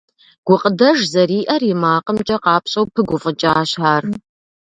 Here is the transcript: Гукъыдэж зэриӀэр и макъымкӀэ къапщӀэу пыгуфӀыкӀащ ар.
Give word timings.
Гукъыдэж 0.47 0.97
зэриӀэр 1.13 1.61
и 1.71 1.73
макъымкӀэ 1.81 2.37
къапщӀэу 2.43 2.89
пыгуфӀыкӀащ 2.93 3.71
ар. 3.93 4.03